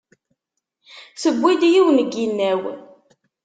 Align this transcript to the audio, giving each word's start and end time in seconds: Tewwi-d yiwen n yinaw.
Tewwi-d 1.21 1.61
yiwen 1.73 1.97
n 2.07 2.09
yinaw. 2.17 2.61